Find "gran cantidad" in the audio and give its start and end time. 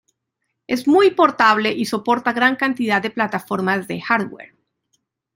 2.33-3.03